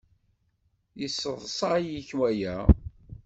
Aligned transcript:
Yesseḍsay-ik 0.99 2.09
waya? 2.19 2.57